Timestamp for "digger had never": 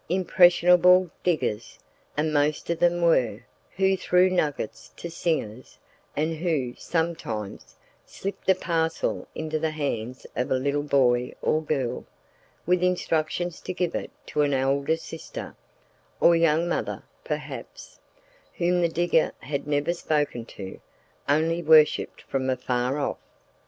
18.89-19.93